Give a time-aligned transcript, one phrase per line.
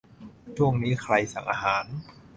[0.57, 1.85] ช่วงนี้ใครสั่งอาหาร